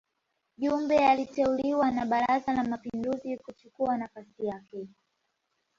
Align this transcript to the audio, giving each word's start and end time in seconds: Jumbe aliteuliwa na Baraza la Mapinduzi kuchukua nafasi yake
Jumbe 0.57 1.05
aliteuliwa 1.07 1.91
na 1.91 2.05
Baraza 2.05 2.53
la 2.53 2.63
Mapinduzi 2.63 3.37
kuchukua 3.37 3.97
nafasi 3.97 4.45
yake 4.45 4.87